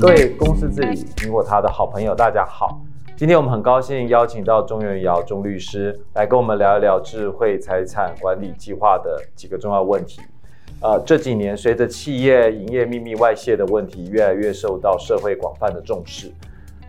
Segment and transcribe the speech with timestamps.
[0.00, 2.80] 各位公司治理，苹果他的好朋友，大家好。
[3.16, 10.20] 今天我们很高兴邀请到钟元尧钟律师来跟我们聊一聊智慧财产管理计划的几个重要问题。
[10.82, 16.30] 呃，这几年随着企业营业秘密外泄的问题越来越受到社会广泛的重视。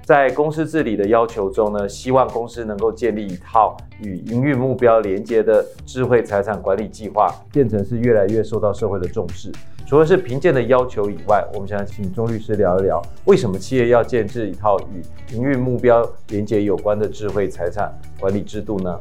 [0.04, 9.50] 在公司治理的要求中呢，希望公司能够建立一套与营运目标连接的智慧财产管理计划，变成是越来越受到社会的重视。
[9.88, 15.02] 除了是评鉴的要求以外，我们想请钟律师聊一聊，为什么企业要建置一套与
[15.34, 19.00] 营运目标连接有关的智慧财产管理制度呢？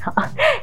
[0.00, 0.12] 好，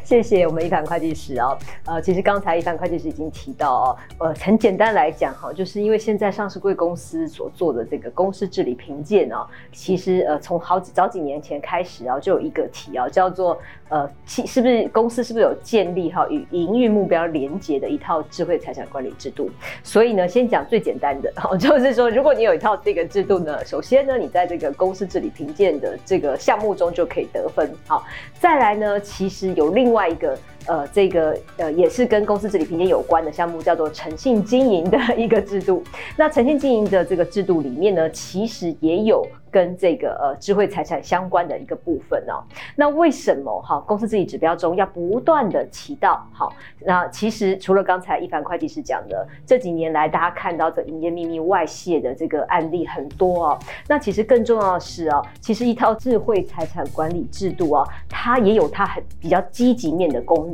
[0.03, 1.57] 谢谢我们一凡会计师哦。
[1.85, 13.57] 呃，其实刚才一凡会计师已经提到哦，呃，很简单来讲哈，就是因为现在上市贵公司所做的这个公司治理评鉴哦，其实呃从好几早几年前开始啊，就有一个题啊，叫做
[13.89, 19.49] 呃，其是不是公司是不是有建立哈与营运目标连接的一套智慧财产管理制度？
[19.83, 27.69] 所以呢，先讲最简单的， 就是说，如果你有一套这个制度呢，首先呢，你在这个公司治理评鉴的这个项目中就可以得分。
[27.87, 28.05] 好，
[28.39, 30.37] 再来呢，其实有另外一个。
[30.67, 35.83] 呃，这个呃也是跟公司治理评鉴有关的项目，叫做诚信经营的一个制度。
[36.17, 42.43] 那诚信经营的这个制度里面呢，其实也有跟这个呃智慧财产相关的一个部分哦。
[42.75, 46.27] 那为什么哈公司治理指标中要不断的提到？
[46.33, 53.59] 好，那其实除了刚才一凡会计师讲的，这几年来大家看到的营业秘密外泄的这个案例很多哦。
[53.87, 60.48] 那其实更重要的是哦，其实一套智慧财产管理制度哦，它也有它很比较积极面的功。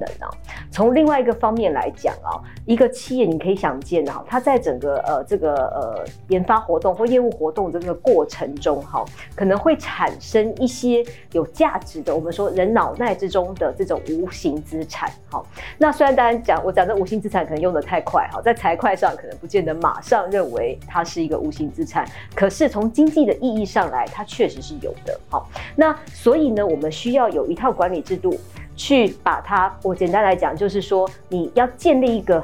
[0.72, 15.10] 从另外一个方面来讲啊，一个企业你可以想见啊，它在整个呃这个呃研发活动或业务活动这个过程中哈，可能会产生一些有价值的，我们说人脑袋之中的这种无形资产。
[15.30, 15.46] 好，
[15.78, 25.18] 那虽然大家讲我讲的无形资产可能用得太快哈，在财会上可能不见得马上认为它是一个无形资产，可是从经济的意义上来，它确实是有的。
[25.30, 28.38] 好，那所以呢，我们需要有一套管理制度。
[28.76, 32.44] 去把它，我简单来讲，就是说你要建立一个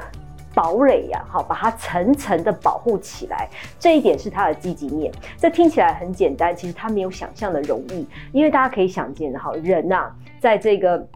[0.54, 3.48] 堡垒呀，好，把它层层的保护起来，
[3.78, 5.12] 这一点是它的积极面。
[5.38, 10.10] 这听起来很简单，其实它没有想象的容易，因为大家可以想见，哈，人呐，
[10.40, 11.06] 在这个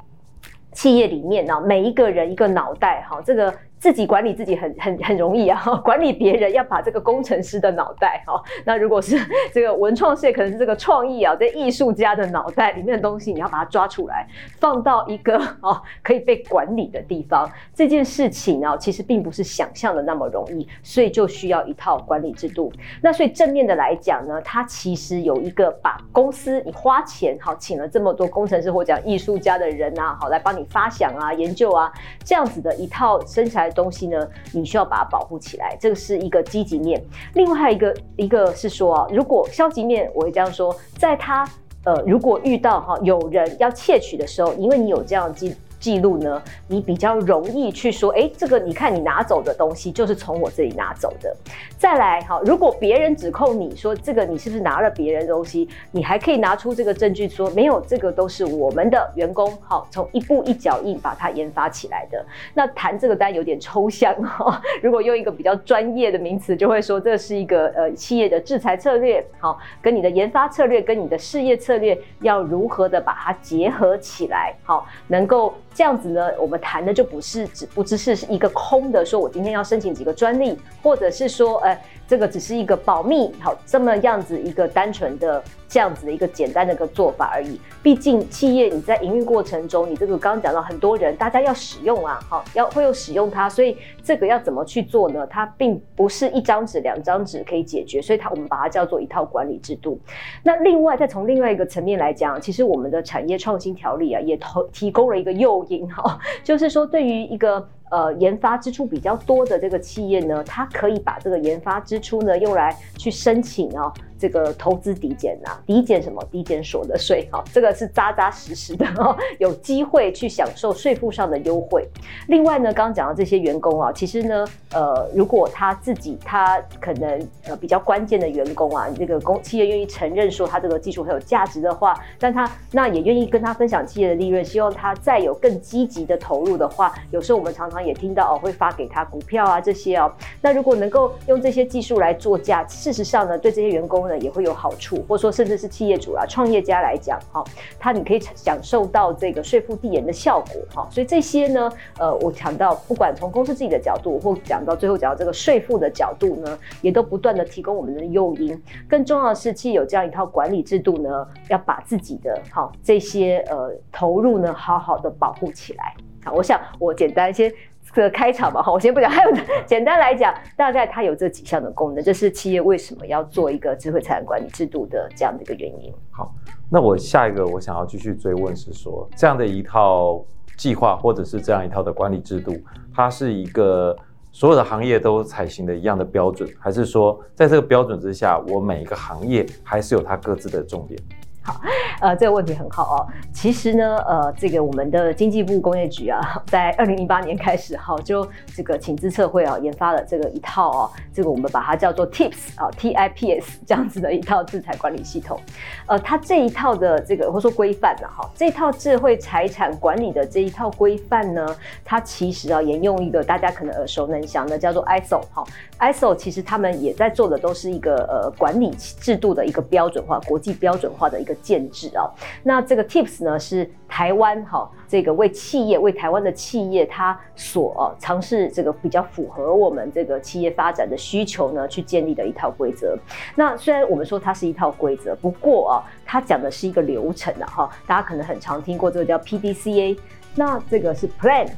[0.72, 3.52] 企业里面呢，每一个人一个脑袋，哈，这个。
[3.78, 9.18] 自己管理自己很很很容易啊， 管理别人要把这个工程师的脑袋哈，那如果是
[9.52, 14.26] 这个文创事业，可能是这个创意啊，这艺术家的脑袋里面的东西，你要把它抓出来，
[14.58, 17.48] 放到一个哦可以被管理的地方。
[17.74, 22.72] 这件事情呢，其实并不是想象的那么容易，所以就需要一套管理制度。
[23.02, 31.92] 那所以正面的来讲呢，它其实有一个把公司你花钱好请了这么多工程师或讲艺术家的人啊，好来帮你发想啊、研究啊
[32.24, 33.66] 这样子的一套生产。
[33.76, 37.00] 东西呢，你需要把它保护起来，这个是一个积极面。
[37.34, 41.46] 另外还有一个，一个是说啊，如果消极面，我会这样说，在他
[41.84, 45.54] 呃，如果遇到哈有人要窃取的时候，因为你有这样记。
[45.78, 51.34] 记录呢，你比较容易去说，哎，这个你看你拿走的东西就是从我这里拿走的。
[51.78, 62.24] 再来，哈，如果别人指控你说这个你是不是拿了别人的东西，你还可以拿出这个证据说没有，这个都是我们的员工，好，从一步一脚印把它研发起来的。
[62.54, 75.54] 那谈这个单有点抽象哈，如果用一个比较专业的名词，就会说这是一个呃企业的制裁策略，好，跟你的研发策略跟你的事业策略要如何的把它结合起来，好，能够。
[75.76, 85.42] 这样子呢，我们谈的就不是只不只是一个空的，说我今天要申请几个专利，或者是说，呃，这个只是一个保密，好，这么样子一个单纯的。
[85.68, 87.60] 这样子的一个简单的一个做法而已。
[87.82, 95.26] 毕竟企业你在营运过程中，你这个刚刚讲到很多人，大家要使用啊，好，要会有使用它，所以这个要怎么去做呢？
[95.26, 99.98] 它并不是一张纸、两张纸可以解决，所以它我们把它叫做一套管理制度。
[100.44, 107.68] 那另外再从另外一个层面来讲，其实我们的产业创新条例啊，也投提供了一个诱因哈，就是说对于一个。
[107.90, 116.22] 呃，研发支出比较多的这个企业呢，它可以把这个研发支出呢用来去申请啊，这个投资抵减呐，抵减什么？
[116.30, 121.88] 抵减所得税哈，这个是扎扎实实的哦， 有机会去享受税负上的优惠。
[122.28, 137.76] 另外呢，刚刚讲到这些员工啊，其实呢，呃，如果他自己他可能呃比较关键的员工啊，这个公企业愿意承认说他这个技术很有价值的话，但他那也愿意跟他分享企业的利润，希望他再有更积极的投入的话，有时候我们常常。
[137.86, 140.10] 也听到哦，会发给他股票啊这些哦。
[140.40, 147.44] 那如果能够用这些技术来做价，事实上呢，对这些员工呢也会有好处，或者说甚至是企业主啊、创业家来讲，哈，
[147.78, 158.60] 他你可以享受到这个税负递延的效果，哈，所以这些呢，呃，我讲到不管从公司自己的角度，或讲到最后讲到这个税负的角度呢，也都不断的提供我们的诱因。
[158.88, 165.94] 更重要的是，既有这样一套管理制度呢，要把自己的哈这些呃投入呢，好好的保护起来。
[166.24, 167.52] 好，我想我简单先。
[167.96, 169.30] 这个开场吧，哈，我先不讲，还有
[169.64, 175.90] 简单来讲，大概它有这几项的功能，这是企业为什么要做一个智慧财产管理制度的这样的一个原因。
[176.10, 176.30] 好，
[176.68, 180.22] 那我下一个我想要继续追问是说，这样的一套
[180.58, 182.52] 计划或者是这样一套的管理制度，
[182.94, 183.96] 它是一个
[184.30, 191.00] 所有的行业都采行的一样的标准，还是说在这个标准之下，我每一个行业还是有它各自的重点？
[191.46, 191.60] 好，
[192.00, 193.06] 呃，这个问题很好哦。
[193.32, 196.20] 其实呢，呃，这个我们的经济部工业局啊，
[196.50, 205.40] 在二零零八年开始哈，就这个请资策会啊，研发了这个一套啊，这个我们把它叫做 TIPS 啊，T I P S 这样子的一套制裁管理系统。
[205.86, 211.46] 呃，它这一套的这个或说规范呢，哈，这套智慧财产管理的这一套规范呢，
[211.84, 215.44] 它其实啊，沿用一个大家可能耳熟能详的叫做 ISO 哈
[215.78, 221.35] ，ISO 其实他们也在做的都是一个呃管理制度的一个标准化、国际标准化的一个。
[221.40, 222.08] 建制啊，
[222.42, 232.98] 那这个 TIPS 呢是台湾哈，这个为企业为台湾的企业，它所尝试这个比较符合我们这个企业发展的需求呢，去建立的一套规则。
[233.34, 235.74] 那虽然我们说它是一套规则，不过啊，
[236.04, 239.98] 它讲的是一个流程啊哈，大家可能很常听过这个叫 PDCA，
[240.34, 241.48] 那这个是 Plan、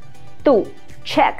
[0.44, 0.64] Do、
[1.04, 1.34] Check、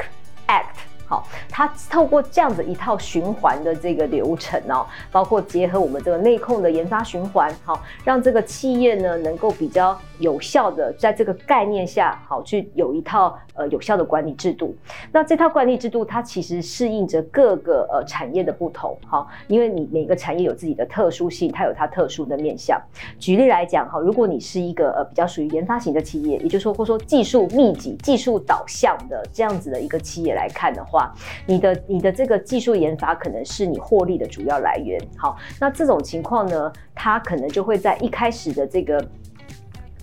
[0.46, 0.87] Act。
[1.08, 14.74] 好，它透过这样子一套循环的这个流程哦，包括结合我们这个内控的研发循环，好，让这个企业呢能够比较有效的在这个概念下，好去有一套呃有效的管理制度。
[15.12, 22.80] 那这套管理制度它其实适应着各个呃产业的不同，哈，因为你每个产业有自己的特殊性，它有它特殊的面向。
[23.18, 31.12] 举例来讲，哈，如果你是一个呃比较属于研发型的企业，也就是说或说技术密集、技术导向的这样子的一个企业来看的话。
[31.46, 35.00] 你的你的这个技术研发可能是你获利的主要来源。
[35.16, 39.04] 好，那这种情况呢，它可能就会在一开始的这个。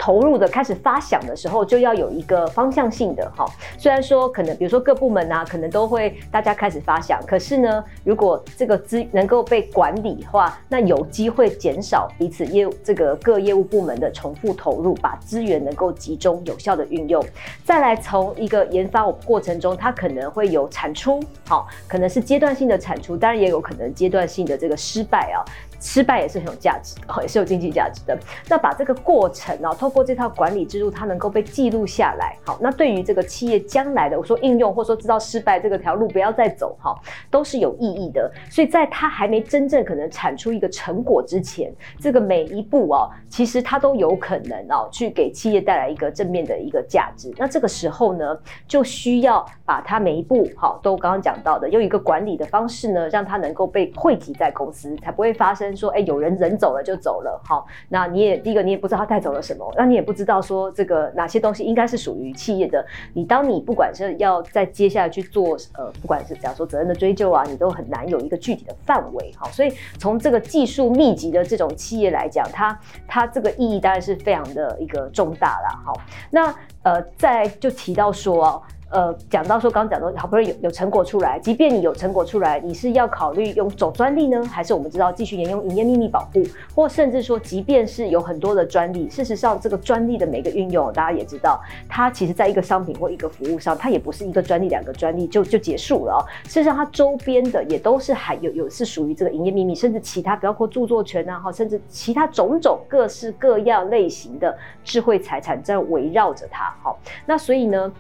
[0.05, 3.43] 投入的开始发想的时候，就要有一个方向性的哈。
[3.75, 17.25] 虽然说可能，比如说各部门啊，可能都会大家开始发想，可是呢，如果这个资能够被管理的话，那有机会减少彼此业务这个各业务部门的重复投入，把资源能够集中有效的运用。
[17.63, 25.41] 再来从一个研发过程中，它可能会有产出，好，可能是阶段性的产出，当然也有可能阶段性的这个失败啊。
[25.79, 28.17] 失败也是很有价值的，也是有经济价值的。
[28.49, 32.35] 那把这个过程呢，透过这套管理制度，它能够被记录下来。
[32.45, 36.95] 好，那对于这个企业将来的，我说应用或者说知道失败这个条路不要再走，哈，
[37.29, 38.31] 都是有意义的。
[38.49, 47.33] 所以在它还没真正可能产出一个成果之前，这个每一步哦，其实它都有可能哦，去给企业带来一个正面的一个价值。
[47.37, 48.37] 那这个时候呢，
[48.67, 55.64] 就需要把它每一步好，都刚刚讲到的，用一个管理的方式呢，让它能够被汇集在公司，才不会发生。
[55.73, 62.85] 说哎，有人人走了就走了，好，那你也第一个你也不知道他带走了什么，那你也不知道说这个哪些东西应该是属于企业的。
[63.13, 72.77] 你当你不管是要在接下来去做呃，不管是假如说责任的追究啊，你都很难有一个具体的范围，好，所以从这个技术密集的这种企业来讲，它
[73.07, 75.93] 它这个意义当然是非常的一个重大啦，好，
[76.31, 76.53] 那
[76.83, 78.61] 呃再就提到说。
[78.95, 86.41] 呃，讲到说，刚刚讲到，好不容易有有成果出来，即便你有成果出来，你是要考虑用走专利呢，还是我们知道继续沿用营业秘密保护，
[86.73, 91.59] 或甚至说，即便是有很多的专利，事实上这个专利的每个运用，大家也知道，
[91.89, 96.23] 它其实在一个商品或一个服务上，它也不是一个专利两个专利就就结束了哦。
[96.45, 106.73] 事实上，它周边的也都是还有有是属于这个营业秘密，甚至其他包括著作权啊，哈，甚至其他种种各式各样类型的智慧财产在围绕着它。
[106.81, 107.91] 好，那所以呢，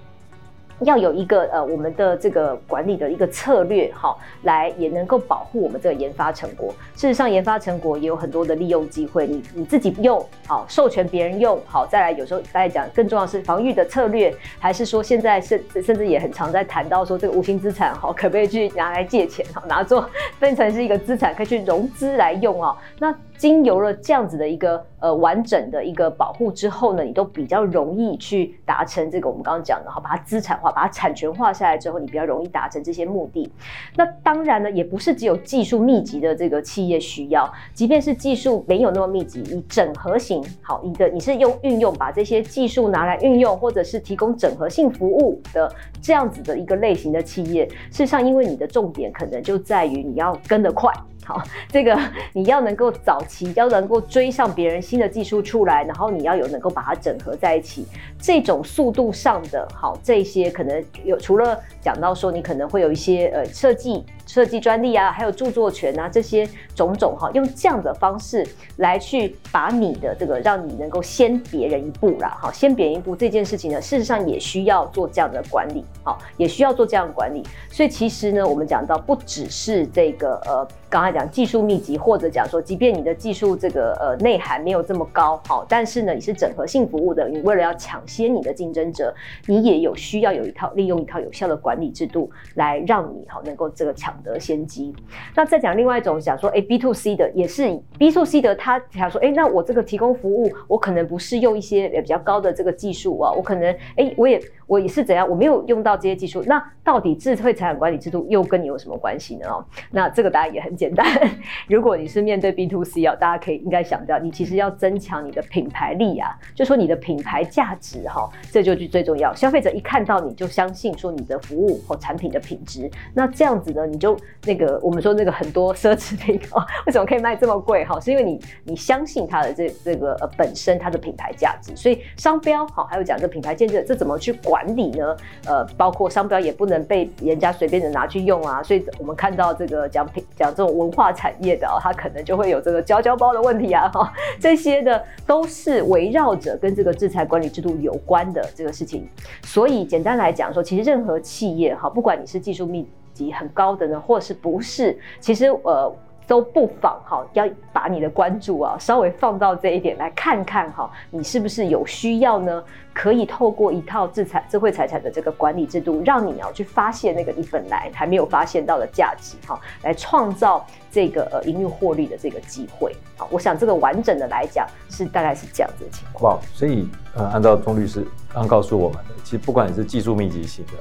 [0.81, 6.73] 要有一个呃，我们的这个管理的一个策略，哈，来也能够保护我们这个研发成果。
[6.95, 22.75] 事实上，研发成果也有很多的利用机会，你你自己用好，授权别人用好，再来有时候大家讲，更重要的是防御的策略，还是说现在甚甚至也很常在谈到说这个无形资产，哈，可不可以去拿来借钱，哈，拿做 分成是一个资产，可以去融资来用啊？
[22.99, 30.71] 那经由了这样子的一个呃完整的一个保护之后呢，你都比较容易去达成这个我们刚刚讲的，哈，把它资产化。
[30.75, 33.49] 把它产权化下来之后，你比较容易达成这些目的。
[33.95, 50.91] 那当然呢，也不是只有技术密集的这个企业需要，即便是技术没有那么密集，以整合型好，你的你是用运用把这些技术拿来运用，或者是提供整合性服务的这样子的一个类型的企业，事实上，因为你的重点可能就在于你要跟得快。
[51.25, 51.99] 好，这个
[52.33, 57.85] 你要能够早期要能够追上别人新的技术出来，然后你要有能够把它整合在一起，
[58.25, 64.03] 这种速度上的好，这些可能有除了讲到说你可能会有一些呃设计。
[64.27, 68.43] 设计专利啊，还有著作权啊，这些种种哈，用这样的方式
[68.77, 77.43] 来去把你的这个，让你能够先别人一步啦，哈，先别人一步这件事情呢，事实上也需要做这样的管理，好，也需要做这样的管理。
[77.69, 80.67] 所以其实呢，我们讲到不只是这个呃。
[80.87, 89.13] 刚才讲技术密集，或者讲说，即便你的技术这个呃内涵没有这么高，好，但是呢，你是整合性服务的，你为了要抢接你的竞争者，
[89.47, 94.93] 你也有需要有一套利用一套有效的管理制度来让你好能够这个抢得先机。
[95.35, 109.49] 那再讲另外一种讲说，哎，B to C 的也是 B to C 的，他想说，哎，那我这个提供服务，我可能不是用一些比较高的这个技术啊，我可能哎，我也我也是怎样，我没有用到这些技术，那到底智慧财产管理制度又跟你有什么关系呢？
[109.49, 110.75] 哦，那这个答案也很。
[110.75, 111.07] 简单，
[111.69, 119.33] 如果你是面对 B to C 啊，大家可以应该想到，你其实要增强你的品牌力啊，就说你的品牌价值哈，这就是最重要。
[119.33, 127.97] 消费者一看到你就相信说你的服务或产品的品质，那这样子呢，你就那个我们说那个很多奢侈品哦，为什么可以卖这么贵哈？
[128.03, 135.17] 是因为你你相信它的这这个呃本身它的品牌价值，所以商标好，还有讲这品牌建设，这怎么去管管理呢？
[135.47, 140.75] 呃，包括商标也不能被人家随便的拿去用啊，所以我们看到这个讲品讲这种。
[140.75, 149.07] 文化产业的哦，它可能就会有这个交交包的问题啊，哈，这些的都是围绕着跟这个制裁管理制度有关的这个事情。
[149.43, 155.95] 所以简单来讲说，其实任何企业哈，不管你是技术密集很高的呢，或是不是，其实呃。
[156.27, 162.63] 都不妨哈，要把你的关注啊稍微放到这一点来看看哈，你是不是有需要呢？
[162.93, 172.95] 可以透过一套智财智慧财产的这个管理制度，让你要去发现那个你本来还没有发现到的价值哈，来创造这个呃营运获利的这个机会。
[173.17, 176.35] 好，我想这个完整的来讲是大概是这样子的情况。
[176.35, 180.71] 哇，所以呃，按照钟律师刚告诉我们的，其实不管你是技术密集型的，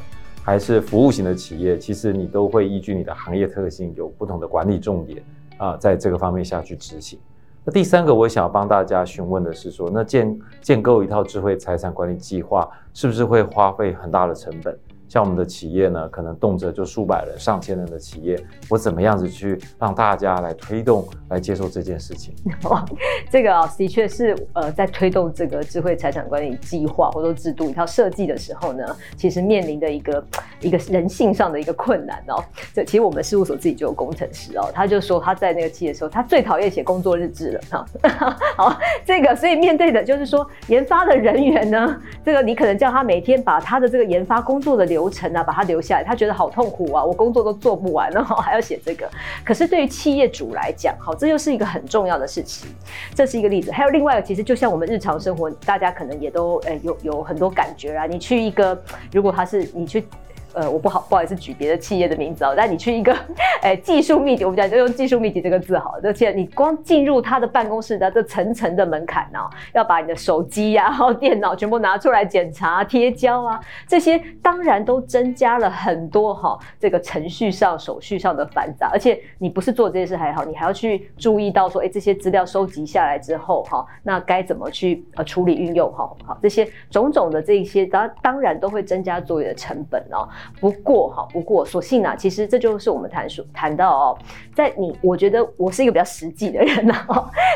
[0.45, 5.25] 还是服务型的企业，其实你都会依据你的行业特性有不同的管理重点
[5.57, 7.19] 啊，在这个方面下去执行。
[7.65, 14.79] 那第三个，我想要帮大家询问的是说，那建建构一套智慧财产管理计划，是不是会花费很大的成本？
[15.15, 18.37] 像我们的企业呢，可能动辄就数百人、上千人的企业，
[18.69, 22.35] 我怎么样子去让大家来推动、来接受这件事情？
[22.69, 22.85] 哇，
[23.31, 28.85] 这个、的确是呃，在推动这个智慧财产管理计划或者制度一套设计的时候呢，
[29.17, 30.27] 其实面临的一个
[30.59, 32.43] 一个人性上的一个困难哦。
[32.73, 37.87] 这其实我们事务所自己就有工程师哦，他就说他在那个企业的时候，他最讨厌写工作日志了哈。
[38.59, 47.05] 好，这个所以面对的就是说研发的人员呢，这个你可能叫他每天把他的这个研发工作的流流程啊，把他留下来，他觉得好痛苦啊！
[47.05, 49.07] 我工作都做不完，然后还要写这个。
[49.45, 52.69] 可是对于企业主来讲，好，这又是一个很重要的事情。
[53.15, 58.07] 这是一个例子，还有另外，其实就像我们日常生活，大家可能也都诶有有很多感觉啊。
[58.07, 58.81] 你去一个，
[59.13, 60.07] 如果他是你去。
[60.55, 63.15] 呃，我不好不好意思举别的企业的名字哦，但你去一个，
[63.61, 65.97] 哎、技术密集，我们讲就用技术密集这个字好。
[66.03, 78.89] 而且你光进入他的办公室的这层层的门槛哦，要把你的手机呀、啊、然后电脑全部拿出来检查、贴胶啊，这些当然都增加了很多哈、哦，这个程序上、手续上的繁杂。
[78.93, 86.09] 而且你不是做这些事还好，你还要去注意到说，哎，这些资料收集下来之后哈、那该怎么去呃处理运用哈？
[86.25, 90.29] 好，这些种种的这一些当当然都会增加作业的成本哦。
[90.61, 94.19] 不过哈，不过所幸啊，其实这就是我们谈说谈到哦，
[94.55, 96.95] 在你，我觉得我是一个比较实际的人呐、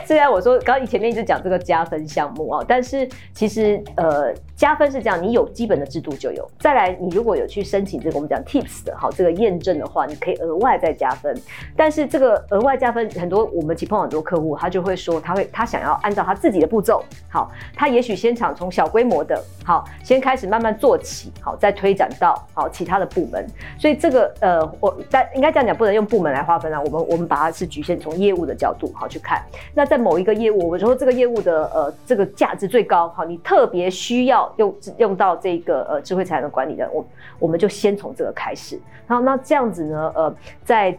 [0.05, 4.35] 虽然我说刚刚你前面一直讲这个加分项目啊，但是其实呃。
[4.59, 6.45] 加分是这样，你有基本的制度就有。
[6.59, 11.33] 再来，你如果有去申请这个我们讲 TIPS 的好这个验证的话，你可以额外再加分。
[11.77, 23.45] 但是这个额外加分，很多我们其实碰到很多客户，他就会说他会他想要按照他自己的步骤，好，他也许先场从小规模的，好，先开始慢慢做起，好，再推展到好其他的部门。
[23.77, 26.81] 所以这个呃，我但应该这样讲，不能用部门来划分啊。
[26.81, 29.43] 我们我们把它是局限从业务的角度好去看。
[29.75, 34.39] 那在某一个业务，我们说这个业务的呃这个价值最高，好，你特别需要。
[34.59, 37.07] 用用到这个呃智慧财产管理的，我
[37.39, 38.79] 我们就先从这个开始。
[39.07, 40.97] 然后那这样子呢，呃，在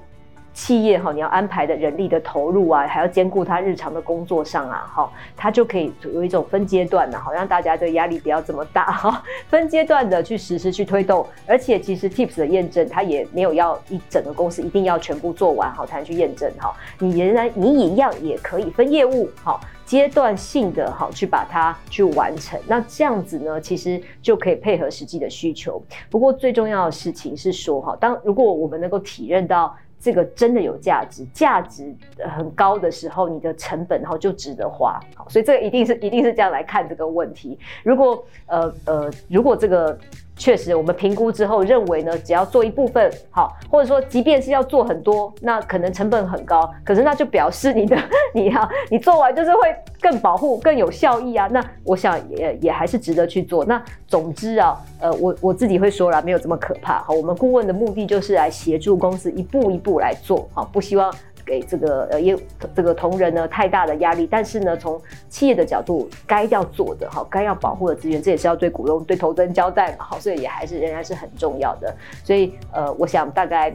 [0.59, 11.25] 企业哈，你要安排的人力的投入啊，还要兼顾他日常的工作上啊，哈，他就可以有一种分阶段的，好让大家的压力不要这么大哈，分阶段的去实施去推动。
[11.47, 19.57] 而且其实 TIPS 的验证，他也没有要一整个公司一定要全部做完好才能去验证哈，你仍然你一样也可以分业务哈。
[19.89, 22.59] 阶段性的好去把它去完成。
[22.67, 25.81] 那这样子呢，其实就可以配合实际的需求。
[26.11, 29.75] 不过最重要的事情是说哈，当如果我们能够体认到。
[30.01, 31.93] 这个真的有价值，价值
[32.37, 37.59] 很高的时候，你的成本然后就值得花，好，所以这个一定是一定是这样来看这个问题。
[37.83, 39.99] 如果呃呃，如果这个。
[40.39, 47.97] 确实，我们评估之后认为呢，只要做一部分好，或者说即便是要做很多，那可能成本很高，可是那就表示你的
[48.33, 49.59] 你要你做完就是会
[50.01, 51.47] 更保护、更有效益啊。
[51.51, 53.65] 那我想也也还是值得去做。
[53.65, 57.03] 那总之啊，呃，我我自己会说啦，没有这么可怕。
[57.03, 61.13] 好，我们顾问的目的就是来协助公司一步一步来做，好，不希望。
[61.49, 62.37] 给这个呃业
[62.75, 71.91] 这个同仁呢太大的压力，但是呢，从企业的角度，该要做的哈，该要保护的资源，这也是要对股东、对投资人交代嘛，好，所以也还是仍然是很重要的。
[72.23, 73.73] 所以呃，我想大概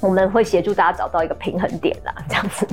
[0.00, 2.66] 我们会协助大家找到一个平衡点啦，这样子。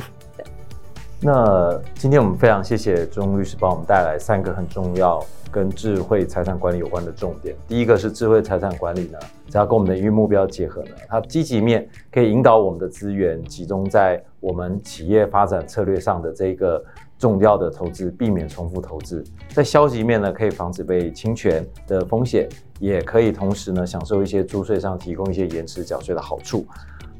[1.26, 5.26] 那今天我们非常谢谢钟律师帮我们带来三个很重要。
[5.50, 16.84] 跟智慧财产管理有关的重点，第一个是智慧财产管理呢，只要跟我们的营运目标结合呢，它积极面可以引导我们的资源集中在我们企业发展策略上的这个
[17.20, 22.50] 重要的投资，避免重复投资；在消极面呢，可以防止被侵权的风险，
[22.80, 26.66] 也可以同时呢享受一些租税上提供一些延迟缴税的好处。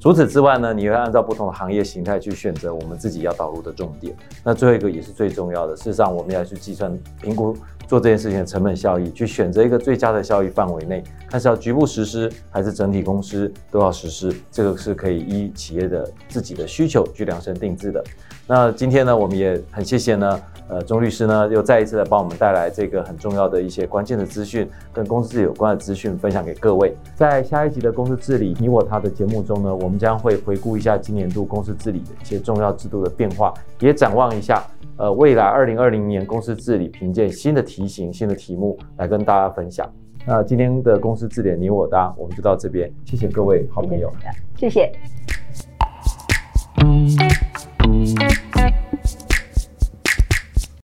[0.04, 4.14] 除此之外呢，你会按照不同的行业形态去选择我们自己要导入的重点。
[4.44, 7.56] 那最后一个也是最重要的，事实上我们要去计算评估
[7.88, 18.04] 做这件事情的成本效益，去选择一个最佳的效益范围内，看是要局部实施还是整体公司都要实施，这个是可以依企业的自己的需求去量身定制的。
[18.46, 20.38] 那今天呢，我们也很谢谢呢。
[20.70, 26.96] 呃，钟律师呢又再一次的帮我们带来这个很重要的一些关键的资讯，跟公司有关的资讯分享给各位。
[27.16, 34.64] 在下一集的公司治理你我他的节目中呢，我们将会回顾一下今年度公司治理的一些重要制度的变化，也展望一下
[34.98, 39.88] 呃未来二零二零年公司治理评鉴新的题型、新的题目来跟大家分享。
[40.26, 44.10] 那今天的公司治理你我他，我们就到这边，谢谢各位好朋友，
[44.56, 44.92] 谢谢